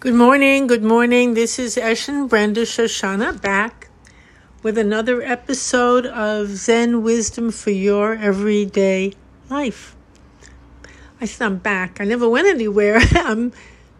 [0.00, 1.34] Good morning, good morning.
[1.34, 3.90] This is Eshin Brenda Shoshanna back
[4.62, 9.12] with another episode of Zen Wisdom for Your Everyday
[9.50, 9.94] Life.
[11.20, 12.00] I said I'm back.
[12.00, 12.98] I never went anywhere.
[13.10, 13.52] I'm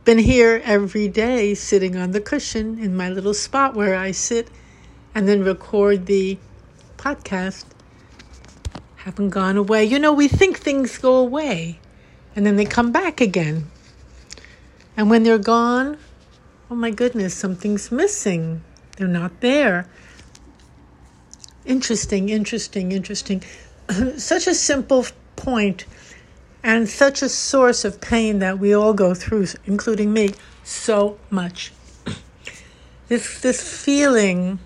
[0.07, 4.49] been here every day sitting on the cushion in my little spot where I sit
[5.15, 6.39] and then record the
[6.97, 7.67] podcast.
[9.05, 9.85] Haven't gone away.
[9.85, 11.79] You know, we think things go away
[12.35, 13.71] and then they come back again.
[15.01, 15.97] And when they're gone,
[16.71, 18.63] oh my goodness, something's missing.
[18.99, 19.87] They're not there.
[21.65, 23.43] Interesting, interesting, interesting.
[24.19, 25.07] such a simple
[25.37, 25.87] point
[26.63, 30.35] and such a source of pain that we all go through, including me,
[30.65, 31.73] so much.
[33.09, 34.59] this this feeling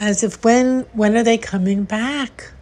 [0.00, 2.52] as if when when are they coming back?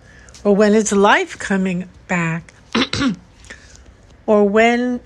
[0.42, 2.52] Or when is life coming back?
[4.26, 5.00] or when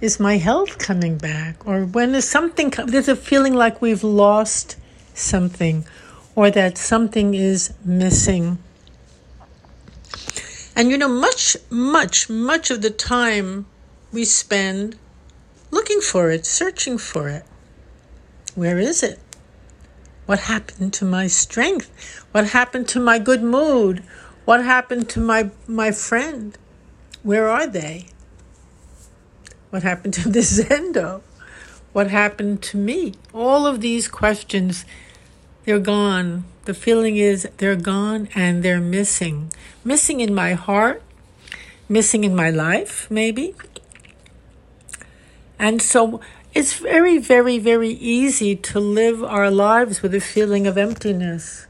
[0.00, 1.66] is my health coming back?
[1.66, 4.76] Or when is something, there's a feeling like we've lost
[5.14, 5.84] something
[6.34, 8.58] or that something is missing.
[10.76, 13.66] And you know, much, much, much of the time
[14.12, 14.96] we spend
[15.70, 17.44] looking for it, searching for it.
[18.54, 19.18] Where is it?
[20.26, 21.90] What happened to my strength?
[22.32, 24.04] What happened to my good mood?
[24.44, 26.56] What happened to my, my friend?
[27.22, 28.06] Where are they?
[29.70, 31.22] What happened to the Zendo?
[31.92, 33.14] What happened to me?
[33.32, 34.84] All of these questions,
[35.64, 36.44] they're gone.
[36.64, 39.52] The feeling is they're gone and they're missing.
[39.84, 41.02] Missing in my heart,
[41.88, 43.54] missing in my life, maybe.
[45.58, 46.20] And so
[46.54, 51.66] it's very, very, very easy to live our lives with a feeling of emptiness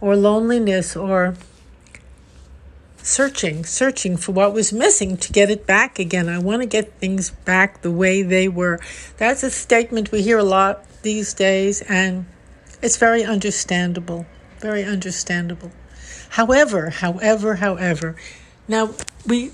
[0.00, 1.34] or loneliness or
[3.02, 6.28] searching, searching for what was missing to get it back again.
[6.28, 8.78] I want to get things back the way they were.
[9.16, 12.26] That's a statement we hear a lot these days, and
[12.82, 14.26] it's very understandable.
[14.58, 15.72] Very understandable.
[16.30, 18.16] However, however, however,
[18.68, 18.94] now
[19.26, 19.52] we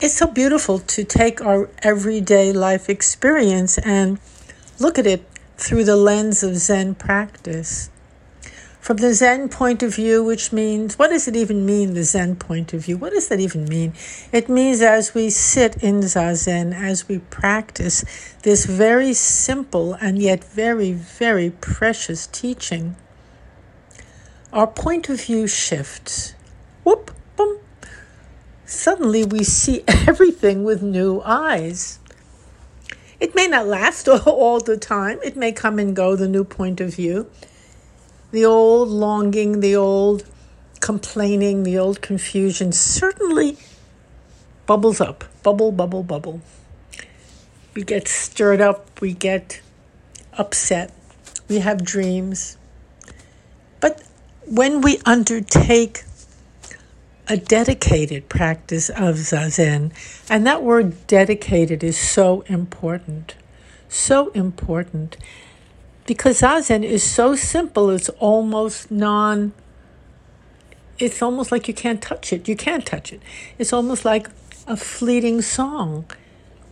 [0.00, 4.20] it's so beautiful to take our everyday life experience and
[4.78, 5.24] look at it
[5.56, 7.90] through the lens of Zen practice.
[8.88, 12.36] From the Zen point of view, which means, what does it even mean, the Zen
[12.36, 12.96] point of view?
[12.96, 13.92] What does that even mean?
[14.32, 18.02] It means as we sit in Zazen, as we practice
[18.44, 22.96] this very simple and yet very, very precious teaching,
[24.54, 26.32] our point of view shifts.
[26.82, 27.58] Whoop, boom.
[28.64, 31.98] Suddenly we see everything with new eyes.
[33.20, 36.80] It may not last all the time, it may come and go, the new point
[36.80, 37.30] of view
[38.30, 40.24] the old longing, the old
[40.80, 43.56] complaining, the old confusion certainly
[44.66, 45.24] bubbles up.
[45.42, 46.40] Bubble, bubble, bubble.
[47.74, 49.60] We get stirred up, we get
[50.34, 50.92] upset,
[51.48, 52.56] we have dreams.
[53.80, 54.02] But
[54.46, 56.04] when we undertake
[57.28, 59.92] a dedicated practice of Zazen,
[60.30, 63.34] and that word dedicated is so important,
[63.88, 65.16] so important
[66.08, 69.52] because zazen is so simple it's almost non
[70.98, 72.48] it's almost like you can't touch it.
[72.48, 73.22] You can't touch it.
[73.58, 74.28] It's almost like
[74.66, 76.06] a fleeting song.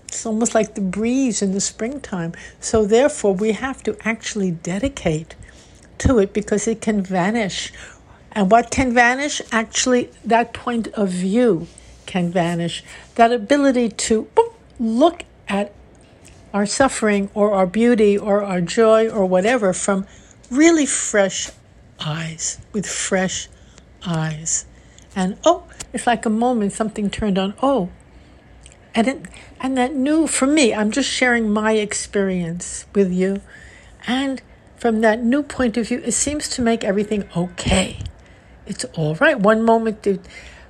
[0.09, 2.33] It's almost like the breeze in the springtime.
[2.61, 5.35] So therefore we have to actually dedicate
[5.99, 7.73] to it because it can vanish.
[8.33, 9.41] And what can vanish?
[9.53, 11.69] Actually that point of view
[12.07, 12.85] can vanish.
[13.15, 14.29] That ability to
[14.79, 15.73] look at
[16.57, 20.07] our suffering or our beauty or our joy or whatever from
[20.51, 21.51] really fresh
[22.01, 23.47] eyes, with fresh
[24.07, 24.65] eyes.
[25.15, 27.53] And oh, it's like a moment something turned on.
[27.61, 27.91] Oh,
[28.95, 29.27] and it,
[29.61, 30.73] and that new for me.
[30.73, 33.43] I'm just sharing my experience with you,
[34.07, 34.41] and
[34.79, 37.99] from that new point of view, it seems to make everything okay.
[38.67, 39.39] It's all right.
[39.39, 40.07] One moment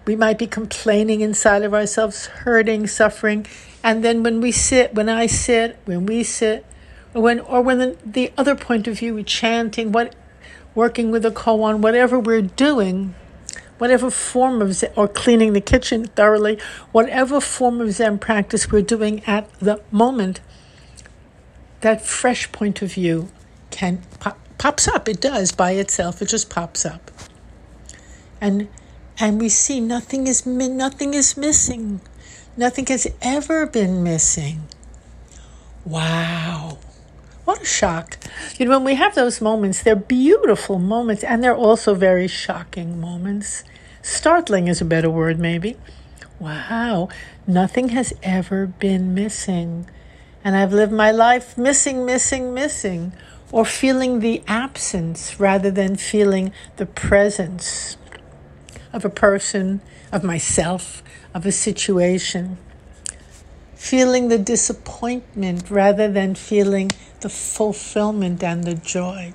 [0.04, 3.46] we might be complaining inside of ourselves, hurting, suffering,
[3.86, 6.66] and then when we sit, when I sit, when we sit,
[7.14, 10.12] or when or when the, the other point of view, chanting, what,
[10.74, 13.14] working with a koan, whatever we're doing,
[13.78, 16.58] whatever form of Zen, or cleaning the kitchen thoroughly,
[16.90, 20.40] whatever form of Zen practice we're doing at the moment,
[21.82, 23.28] that fresh point of view
[23.70, 25.08] can pop, pops up.
[25.08, 26.20] It does by itself.
[26.20, 27.12] It just pops up,
[28.40, 28.66] and
[29.20, 32.00] and we see nothing is nothing is missing.
[32.56, 34.62] Nothing has ever been missing.
[35.84, 36.78] Wow.
[37.44, 38.16] What a shock.
[38.58, 42.98] You know, when we have those moments, they're beautiful moments and they're also very shocking
[43.00, 43.62] moments.
[44.00, 45.76] Startling is a better word, maybe.
[46.38, 47.08] Wow.
[47.46, 49.88] Nothing has ever been missing.
[50.42, 53.12] And I've lived my life missing, missing, missing,
[53.52, 57.96] or feeling the absence rather than feeling the presence
[58.92, 61.02] of a person, of myself,
[61.36, 62.56] of a situation.
[63.74, 66.90] Feeling the disappointment rather than feeling
[67.20, 69.34] the fulfillment and the joy.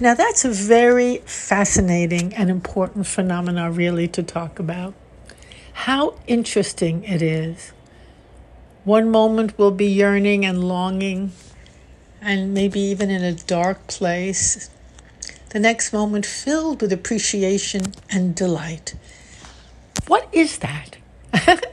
[0.00, 4.94] Now, that's a very fascinating and important phenomena, really, to talk about.
[5.72, 7.72] How interesting it is.
[8.82, 11.30] One moment we'll be yearning and longing,
[12.20, 14.68] and maybe even in a dark place.
[15.50, 18.94] The next moment filled with appreciation and delight.
[20.08, 20.96] What is that?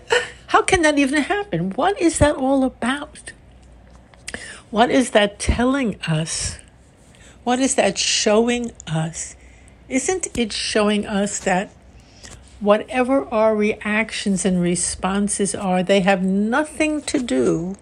[0.47, 1.71] How can that even happen?
[1.71, 3.31] What is that all about?
[4.69, 6.59] What is that telling us?
[7.45, 9.35] What is that showing us?
[9.87, 11.71] Isn't it showing us that
[12.59, 17.75] whatever our reactions and responses are, they have nothing to do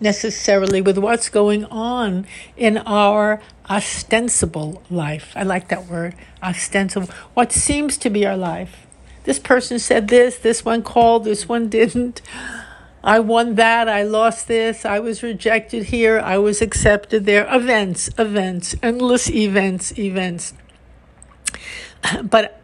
[0.00, 2.26] necessarily with what's going on
[2.56, 3.40] in our
[3.70, 5.32] ostensible life.
[5.36, 7.08] I like that word, ostensible.
[7.34, 8.83] What seems to be our life.
[9.24, 12.22] This person said this, this one called, this one didn't.
[13.02, 17.46] I won that, I lost this, I was rejected here, I was accepted there.
[17.54, 20.54] Events, events, endless events, events.
[22.22, 22.62] But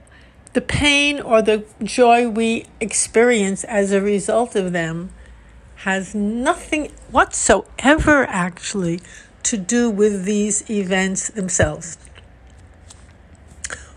[0.52, 5.10] the pain or the joy we experience as a result of them
[5.76, 9.00] has nothing whatsoever actually
[9.44, 11.96] to do with these events themselves.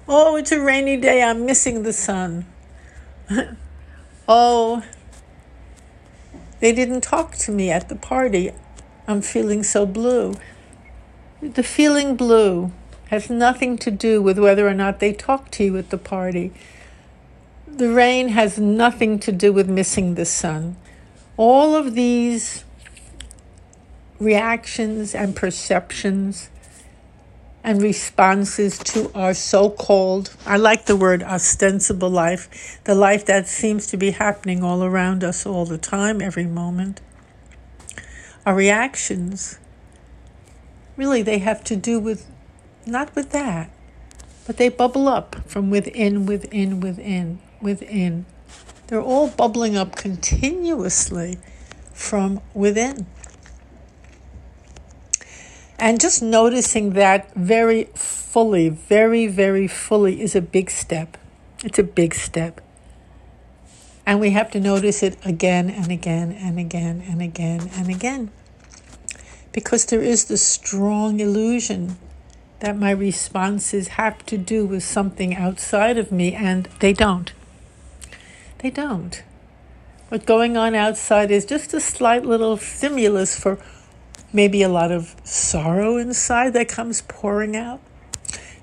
[0.07, 2.45] Oh, it's a rainy day, I'm missing the sun.
[4.27, 4.83] oh,
[6.59, 8.51] they didn't talk to me at the party.
[9.07, 10.35] I'm feeling so blue.
[11.41, 12.71] The feeling blue
[13.07, 16.53] has nothing to do with whether or not they talk to you at the party.
[17.67, 20.77] The rain has nothing to do with missing the sun.
[21.35, 22.63] All of these
[24.19, 26.49] reactions and perceptions
[27.63, 33.47] and responses to our so called, I like the word ostensible life, the life that
[33.47, 36.99] seems to be happening all around us all the time, every moment.
[38.45, 39.59] Our reactions,
[40.97, 42.29] really, they have to do with
[42.85, 43.71] not with that,
[44.45, 48.25] but they bubble up from within, within, within, within.
[48.87, 51.37] They're all bubbling up continuously
[51.93, 53.07] from within.
[55.83, 61.17] And just noticing that very fully, very, very fully is a big step.
[61.61, 62.61] It's a big step.
[64.05, 68.31] And we have to notice it again and again and again and again and again.
[69.51, 71.97] Because there is the strong illusion
[72.61, 77.33] that my responses have to do with something outside of me, and they don't.
[78.59, 79.21] They don't.
[80.07, 83.59] What's going on outside is just a slight little stimulus for
[84.33, 87.79] maybe a lot of sorrow inside that comes pouring out,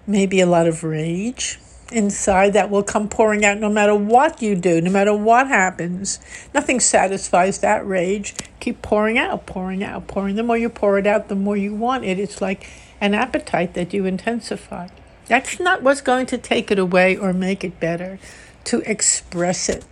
[0.06, 1.58] maybe a lot of rage
[1.92, 6.18] inside that will come pouring out no matter what you do, no matter what happens.
[6.54, 8.34] Nothing satisfies that rage.
[8.60, 10.36] Keep pouring out, pouring out, pouring.
[10.36, 12.18] The more you pour it out, the more you want it.
[12.18, 12.68] It's like
[13.00, 14.88] an appetite that you intensify.
[15.26, 18.18] That's not what's going to take it away or make it better.
[18.64, 19.84] To express it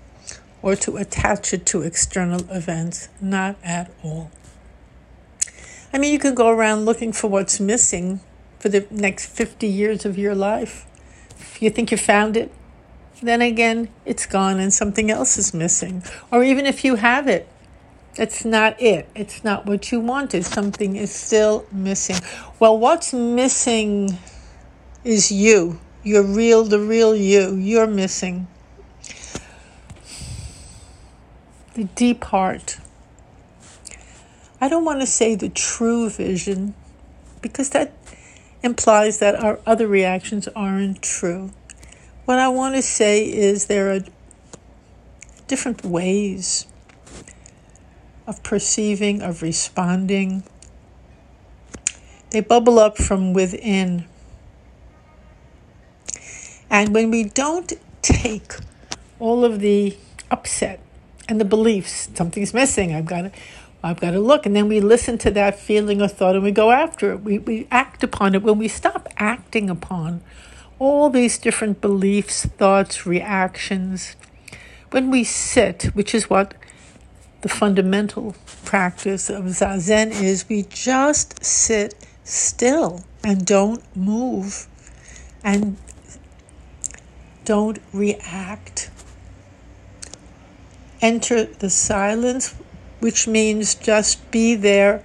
[0.62, 4.30] or to attach it to external events, not at all.
[5.92, 8.20] I mean, you could go around looking for what's missing
[8.58, 10.86] for the next 50 years of your life.
[11.30, 12.52] If you think you found it,
[13.22, 16.02] then again, it's gone and something else is missing.
[16.30, 17.48] Or even if you have it,
[18.16, 19.08] it's not it.
[19.14, 20.44] It's not what you wanted.
[20.44, 22.16] Something is still missing.
[22.58, 24.18] Well, what's missing
[25.04, 25.80] is you.
[26.02, 27.54] You're real, the real you.
[27.54, 28.46] You're missing.
[31.74, 32.78] The deep heart
[34.60, 36.74] I don't want to say the true vision
[37.40, 37.92] because that
[38.62, 41.52] implies that our other reactions aren't true.
[42.24, 44.00] What I want to say is there are
[45.46, 46.66] different ways
[48.26, 50.42] of perceiving, of responding.
[52.30, 54.06] They bubble up from within.
[56.68, 57.72] And when we don't
[58.02, 58.54] take
[59.18, 59.96] all of the
[60.30, 60.80] upset
[61.28, 63.32] and the beliefs, something's missing, I've got to
[63.88, 64.44] I've got to look.
[64.44, 67.22] And then we listen to that feeling or thought and we go after it.
[67.22, 68.42] We, we act upon it.
[68.42, 70.20] When we stop acting upon
[70.78, 74.14] all these different beliefs, thoughts, reactions,
[74.90, 76.54] when we sit, which is what
[77.40, 84.66] the fundamental practice of Zazen is, we just sit still and don't move
[85.42, 85.76] and
[87.44, 88.90] don't react.
[91.00, 92.54] Enter the silence
[93.00, 95.02] which means just be there,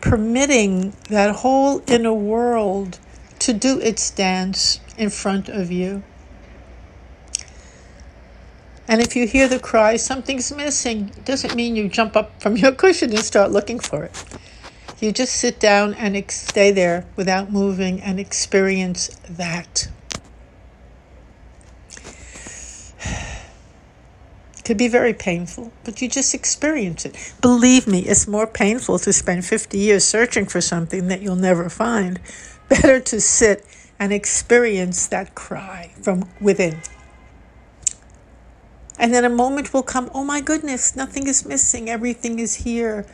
[0.00, 2.98] permitting that whole inner world
[3.38, 6.02] to do its dance in front of you.
[8.86, 12.72] And if you hear the cry, something's missing, doesn't mean you jump up from your
[12.82, 14.24] cushion and start looking for it.
[15.00, 19.88] You just sit down and ex- stay there without moving and experience that.
[24.64, 27.34] Could be very painful, but you just experience it.
[27.40, 31.68] Believe me, it's more painful to spend 50 years searching for something that you'll never
[31.68, 32.18] find.
[32.68, 33.64] Better to sit
[33.98, 36.80] and experience that cry from within.
[38.98, 43.06] And then a moment will come, oh my goodness, nothing is missing, everything is here.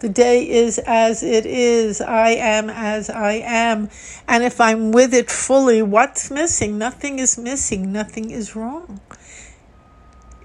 [0.00, 2.00] The day is as it is.
[2.00, 3.88] I am as I am.
[4.28, 6.78] And if I'm with it fully, what's missing?
[6.78, 7.90] Nothing is missing.
[7.92, 9.00] Nothing is wrong.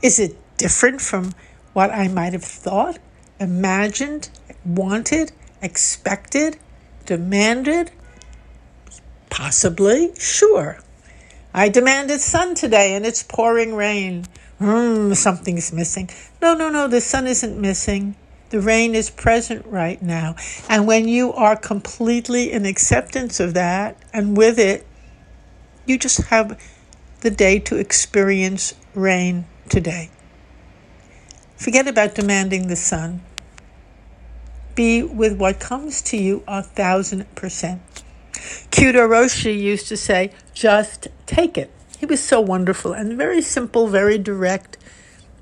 [0.01, 1.33] Is it different from
[1.73, 2.97] what I might have thought,
[3.37, 4.29] imagined,
[4.63, 6.55] wanted, expected,
[7.05, 7.91] demanded?
[9.29, 10.79] Possibly, sure.
[11.53, 14.25] I demanded sun today and it's pouring rain.
[14.57, 16.09] Hmm, something's missing.
[16.41, 18.15] No, no, no, the sun isn't missing.
[18.49, 20.37] The rain is present right now.
[20.69, 24.87] And when you are completely in acceptance of that and with it,
[25.85, 26.57] you just have
[27.19, 30.09] the day to experience rain today.
[31.63, 33.21] Forget about demanding the sun.
[34.75, 37.81] Be with what comes to you a thousand percent.
[38.33, 41.71] Kyudo Roshi used to say, just take it.
[41.97, 44.75] He was so wonderful and very simple, very direct,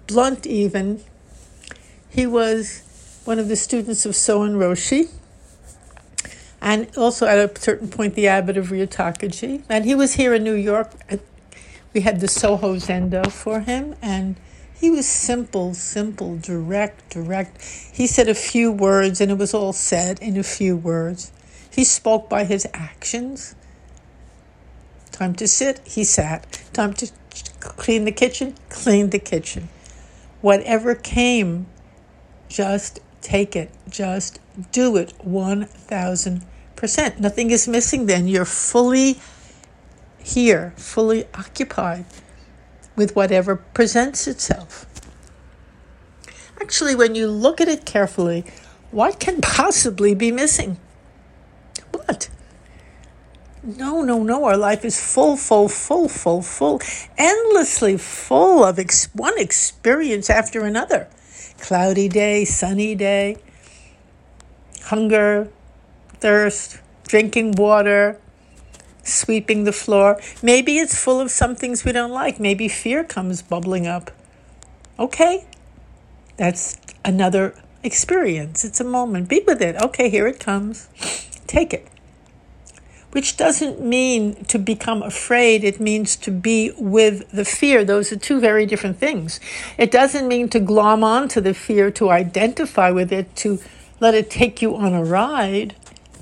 [0.06, 1.02] blunt even.
[2.08, 5.10] He was one of the students of Soen Roshi,
[6.62, 9.64] and also at a certain point the abbot of Ryutakuji.
[9.68, 10.92] And he was here in New York.
[11.96, 14.36] We had the Soho Zendo for him, and
[14.82, 17.62] he was simple, simple, direct, direct.
[17.94, 21.32] He said a few words, and it was all said in a few words.
[21.70, 23.54] He spoke by his actions.
[25.12, 26.64] Time to sit, he sat.
[26.74, 27.12] Time to
[27.60, 29.70] clean the kitchen, cleaned the kitchen.
[30.42, 31.68] Whatever came,
[32.50, 33.70] just take it.
[33.88, 34.40] Just
[34.72, 37.20] do it 1000%.
[37.20, 38.28] Nothing is missing then.
[38.28, 39.20] You're fully
[40.24, 42.06] here, fully occupied
[43.02, 44.86] with whatever presents itself.
[46.62, 48.46] Actually, when you look at it carefully,
[48.92, 50.78] what can possibly be missing?
[51.90, 52.30] What?
[53.64, 54.46] No, no, no.
[54.46, 56.80] Our life is full, full, full, full, full,
[57.18, 61.08] endlessly full of ex- one experience after another
[61.60, 63.38] cloudy day, sunny day,
[64.84, 65.50] hunger,
[66.20, 68.20] thirst, drinking water,
[69.04, 70.20] sweeping the floor.
[70.42, 72.40] Maybe it's full of some things we don't like.
[72.40, 74.12] Maybe fear comes bubbling up.
[75.00, 75.46] Okay,
[76.38, 78.64] that's another experience.
[78.64, 79.30] It's a moment.
[79.30, 79.76] Be with it.
[79.76, 80.88] Okay, here it comes.
[81.48, 81.88] Take it
[83.12, 85.64] which doesn't mean to become afraid.
[85.64, 87.84] It means to be with the fear.
[87.84, 89.40] Those are two very different things.
[89.78, 93.60] It doesn't mean to glom onto the fear, to identify with it, to
[94.00, 95.76] let it take you on a ride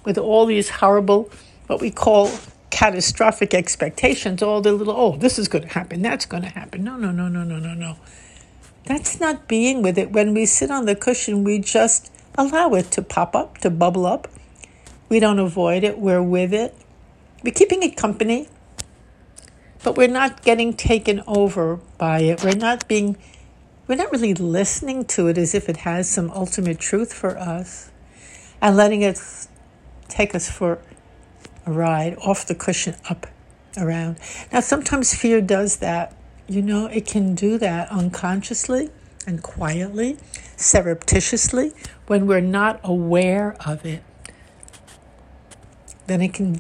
[0.04, 1.30] with all these horrible,
[1.68, 2.32] what we call
[2.80, 6.82] catastrophic expectations, all the little, oh, this is going to happen, that's going to happen.
[6.82, 7.98] No, no, no, no, no, no, no.
[8.86, 10.14] That's not being with it.
[10.14, 14.06] When we sit on the cushion, we just allow it to pop up, to bubble
[14.06, 14.30] up,
[15.10, 16.74] we don't avoid it, we're with it.
[17.44, 18.48] We're keeping it company,
[19.84, 22.46] but we're not getting taken over by it.
[22.46, 23.18] We're not being,
[23.88, 27.92] we're not really listening to it as if it has some ultimate truth for us
[28.62, 29.20] and letting it
[30.08, 30.80] take us for
[31.76, 33.28] ride off the cushion up
[33.78, 34.18] around.
[34.52, 36.16] Now, sometimes fear does that.
[36.48, 38.90] You know, it can do that unconsciously
[39.28, 40.18] and quietly,
[40.56, 41.74] surreptitiously,
[42.08, 44.04] when we're not aware of it
[46.10, 46.60] then it can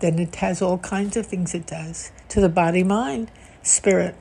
[0.00, 3.30] then it has all kinds of things it does to the body mind
[3.62, 4.16] spirit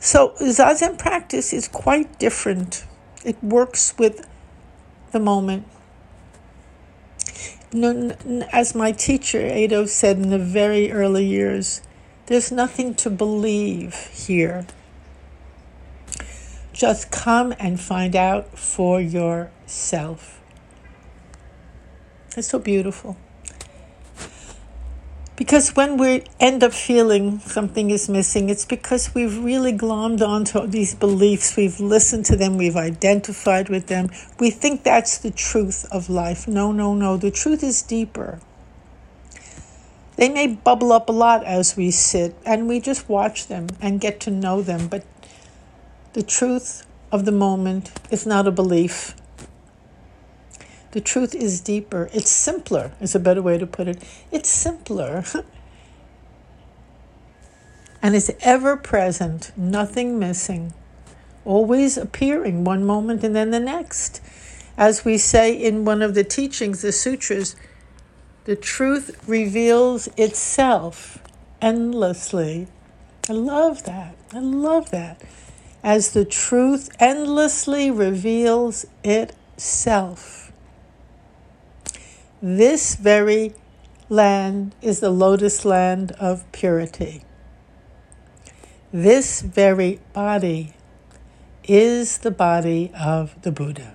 [0.00, 2.86] so zazen practice is quite different
[3.24, 4.26] it works with
[5.10, 5.66] the moment
[8.52, 11.82] as my teacher Eido said in the very early years
[12.26, 14.66] there's nothing to believe here
[16.72, 20.40] just come and find out for yourself
[22.36, 23.16] it's so beautiful.
[25.36, 30.64] Because when we end up feeling something is missing, it's because we've really glommed onto
[30.68, 31.56] these beliefs.
[31.56, 34.10] We've listened to them, we've identified with them.
[34.38, 36.46] We think that's the truth of life.
[36.46, 37.16] No, no, no.
[37.16, 38.38] The truth is deeper.
[40.16, 44.00] They may bubble up a lot as we sit, and we just watch them and
[44.00, 44.86] get to know them.
[44.86, 45.04] But
[46.12, 49.16] the truth of the moment is not a belief.
[50.94, 52.08] The truth is deeper.
[52.12, 54.00] It's simpler, is a better way to put it.
[54.30, 55.24] It's simpler.
[58.00, 60.72] and it's ever present, nothing missing,
[61.44, 64.20] always appearing one moment and then the next.
[64.76, 67.56] As we say in one of the teachings, the sutras,
[68.44, 71.18] the truth reveals itself
[71.60, 72.68] endlessly.
[73.28, 74.14] I love that.
[74.32, 75.20] I love that.
[75.82, 80.52] As the truth endlessly reveals itself.
[82.46, 83.54] This very
[84.10, 87.24] land is the lotus land of purity.
[88.92, 90.74] This very body
[91.66, 93.94] is the body of the Buddha.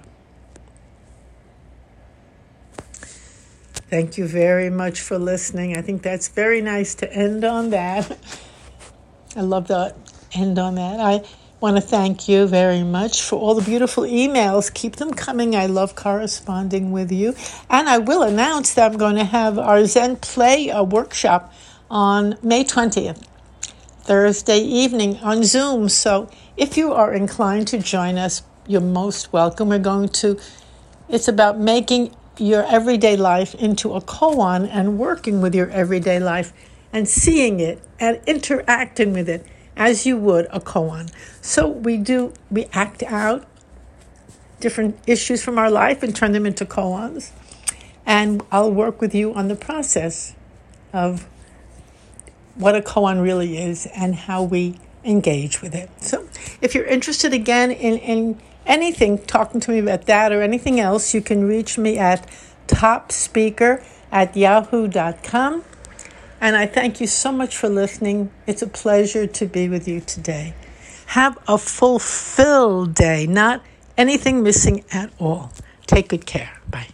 [3.88, 5.77] Thank you very much for listening.
[5.77, 8.18] I think that's very nice to end on that.
[9.36, 9.94] I love to
[10.34, 11.00] end on that.
[11.00, 11.24] I
[11.59, 14.73] want to thank you very much for all the beautiful emails.
[14.73, 15.55] Keep them coming.
[15.55, 17.35] I love corresponding with you.
[17.69, 21.53] And I will announce that I'm going to have our Zen Play a workshop
[21.91, 23.21] on May 20th,
[24.01, 25.89] Thursday evening on Zoom.
[25.89, 29.67] So if you are inclined to join us, you're most welcome.
[29.67, 30.39] We're going to,
[31.09, 36.53] it's about making your everyday life into a koan and working with your everyday life
[36.93, 39.45] and seeing it and interacting with it
[39.79, 41.09] as you would a koan.
[41.41, 43.48] So we do, we act out
[44.59, 47.31] different issues from our life and turn them into koans.
[48.05, 50.36] And I'll work with you on the process
[50.91, 51.25] of
[52.55, 55.89] what a koan really is and how we engage with it.
[56.01, 56.27] So
[56.62, 61.13] if you're interested again in, in anything, talking to me about that or anything else,
[61.13, 62.29] you can reach me at
[62.67, 63.81] topspeaker
[64.12, 65.63] at yahoo.com.
[66.41, 68.31] And I thank you so much for listening.
[68.48, 70.53] It's a pleasure to be with you today.
[71.08, 73.62] Have a fulfilled day, not
[73.98, 75.51] anything missing at all.
[75.88, 76.60] Take good care.
[76.69, 76.88] Bye.